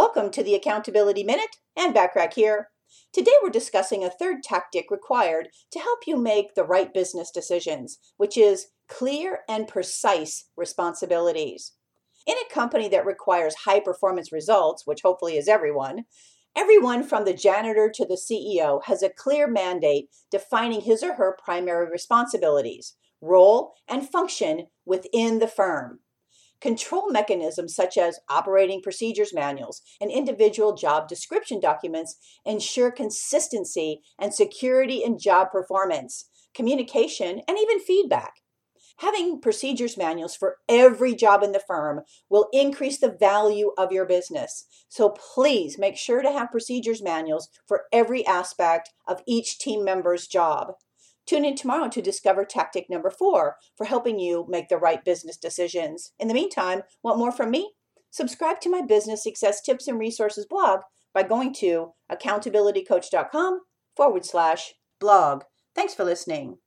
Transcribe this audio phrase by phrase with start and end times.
[0.00, 2.70] Welcome to the Accountability Minute and Brad Pack here.
[3.12, 7.98] Today we're discussing a third tactic required to help you make the right business decisions,
[8.16, 11.72] which is clear and precise responsibilities.
[12.26, 16.04] In a company that requires high performance results, which hopefully is everyone,
[16.56, 21.36] everyone from the janitor to the CEO has a clear mandate defining his or her
[21.44, 26.00] primary responsibilities, role, and function within the firm.
[26.60, 34.34] Control mechanisms such as operating procedures manuals and individual job description documents ensure consistency and
[34.34, 38.34] security in job performance, communication, and even feedback.
[38.98, 44.04] Having procedures manuals for every job in the firm will increase the value of your
[44.04, 44.66] business.
[44.90, 50.26] So please make sure to have procedures manuals for every aspect of each team member's
[50.26, 50.74] job.
[51.30, 55.36] Tune in tomorrow to discover tactic number four for helping you make the right business
[55.36, 56.10] decisions.
[56.18, 57.74] In the meantime, want more from me?
[58.10, 60.80] Subscribe to my business success tips and resources blog
[61.14, 63.60] by going to accountabilitycoach.com
[63.96, 65.44] forward slash blog.
[65.72, 66.58] Thanks for listening.